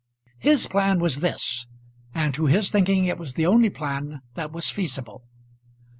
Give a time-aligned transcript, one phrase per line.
[0.39, 1.67] His plan was this;
[2.15, 5.25] and to his thinking it was the only plan that was feasible.